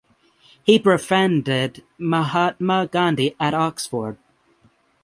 He 0.63 0.79
befriended 0.79 1.83
Mahatma 1.99 2.87
Gandhi 2.91 3.35
at 3.39 3.53
Oxford. 3.53 4.17